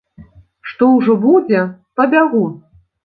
[0.69, 1.61] Што ўжо будзе,
[2.01, 2.43] пабягу.